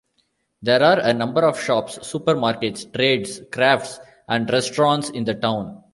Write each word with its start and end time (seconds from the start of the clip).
There 0.63 0.81
are 0.81 0.97
a 0.99 1.13
number 1.13 1.41
of 1.45 1.59
shops, 1.59 1.99
supermarkets, 1.99 2.91
trades, 2.91 3.39
crafts 3.51 3.99
and 4.27 4.49
restaurants 4.51 5.11
in 5.11 5.25
the 5.25 5.35
town. 5.35 5.83